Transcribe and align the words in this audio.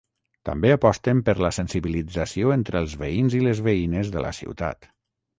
També 0.49 0.69
aposten 0.75 1.19
per 1.25 1.33
la 1.45 1.51
sensibilització 1.57 2.53
entre 2.55 2.81
els 2.83 2.95
veïns 3.01 3.35
i 3.41 3.43
les 3.49 3.61
veïnes 3.67 4.09
de 4.17 4.25
la 4.25 4.33
ciutat. 4.39 4.89